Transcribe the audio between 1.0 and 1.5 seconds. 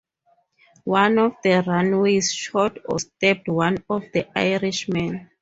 of